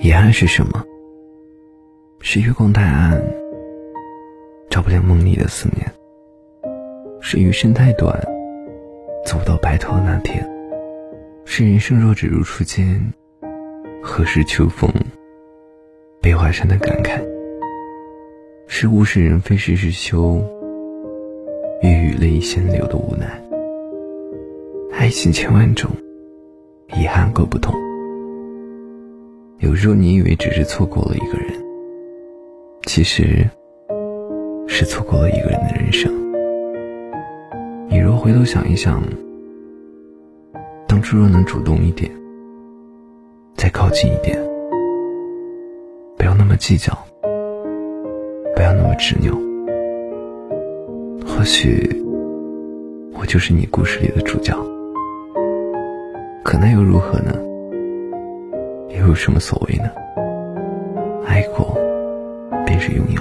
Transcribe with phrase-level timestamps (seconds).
[0.00, 0.84] 遗憾是什么？
[2.20, 3.20] 是月光太暗，
[4.70, 5.84] 照不亮梦里的思念；
[7.20, 8.16] 是余生太短，
[9.26, 10.40] 走不到白头的那天；
[11.44, 13.12] 是人生若只如初见，
[14.00, 14.88] 何事秋风
[16.20, 17.20] 悲画扇的感慨；
[18.68, 20.40] 是物是人非事事休，
[21.82, 23.26] 欲语泪先流的无奈。
[24.92, 25.90] 爱情千万种，
[26.96, 27.74] 遗憾各不同。
[29.58, 31.52] 有时候你以为只是错过了一个人，
[32.86, 33.44] 其实
[34.68, 36.12] 是错过了一个人的人生。
[37.88, 39.02] 你若回头想一想，
[40.86, 42.08] 当初若能主动一点，
[43.56, 44.38] 再靠近一点，
[46.16, 46.96] 不要那么计较，
[48.54, 49.34] 不要那么执拗，
[51.26, 52.00] 或许
[53.12, 54.56] 我就是你故事里的主角。
[56.44, 57.34] 可那又如何呢？
[58.90, 59.90] 又有什么所谓呢？
[61.26, 61.76] 爱过，
[62.64, 63.20] 便是拥有；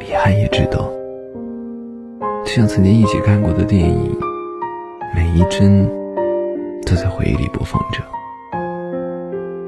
[0.00, 0.78] 遗憾也值得。
[2.44, 4.16] 就像曾经一起看过的电影，
[5.14, 5.86] 每一帧
[6.86, 8.00] 都在回忆里播放着。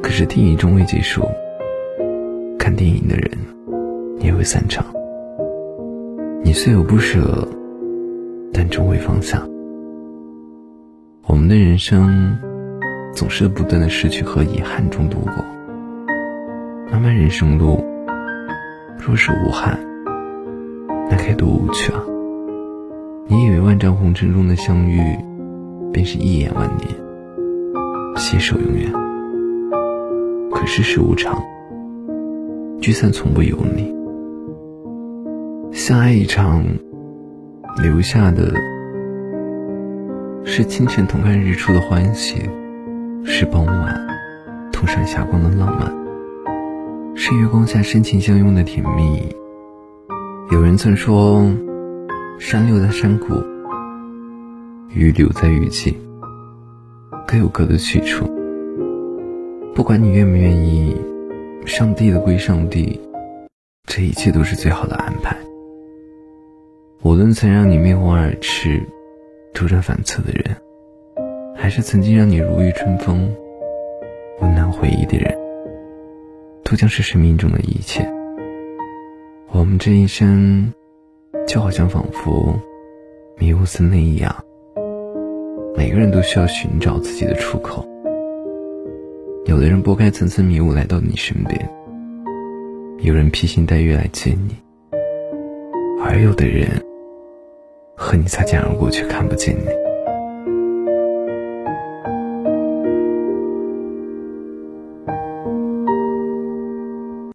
[0.02, 1.22] 可是电影终未结束，
[2.58, 3.30] 看电影的人
[4.20, 4.84] 也会散场。
[6.42, 7.46] 你虽有不舍，
[8.52, 9.42] 但终未放下。
[11.26, 12.38] 我们的人生
[13.14, 15.32] 总是不断的失去和遗憾中度过。
[16.90, 17.84] 漫漫人生路，
[18.98, 19.78] 若是无憾，
[21.10, 22.00] 那该多无趣啊！
[23.26, 25.00] 你以为万丈红尘中的相遇，
[25.92, 26.88] 便是一眼万年，
[28.16, 28.90] 携手永远。
[30.50, 31.42] 可世事无常，
[32.80, 33.94] 聚散从不由你。
[35.72, 36.64] 相爱一场，
[37.82, 38.52] 留下的。
[40.44, 42.40] 是清晨同看日出的欢喜，
[43.24, 44.06] 是傍晚
[44.72, 49.34] 同赏霞光的浪漫，是月光下深情相拥的甜蜜。
[50.50, 51.42] 有人曾说，
[52.38, 53.34] 山留在山谷，
[54.90, 55.96] 雨留在雨季，
[57.26, 58.26] 各有各的去处。
[59.74, 60.96] 不管你愿不愿意，
[61.66, 63.00] 上帝的归上帝，
[63.86, 65.36] 这一切都是最好的安排。
[67.02, 68.80] 无论曾让你面红耳赤。
[69.54, 70.56] 辗转反侧的人，
[71.68, 73.30] 还是曾经让你如沐春风、
[74.40, 75.36] 温暖回忆的人，
[76.64, 78.10] 都将是生命中的一切。
[79.50, 80.72] 我们这一生，
[81.46, 82.58] 就好像仿佛
[83.36, 84.34] 迷雾森林一样，
[85.76, 87.86] 每个人都需要寻找自己的出口。
[89.44, 91.70] 有的人拨开层层迷雾来到你身边，
[93.00, 94.56] 有人披星戴月来见你，
[96.02, 96.82] 而有的人。
[97.94, 99.87] 和你擦肩而过，却看不见你。